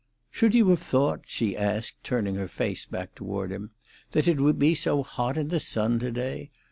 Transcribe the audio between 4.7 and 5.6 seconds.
so hot in the